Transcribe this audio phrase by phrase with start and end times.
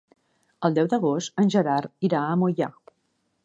[0.69, 2.75] El deu d'agost en Gerard irà a Moià.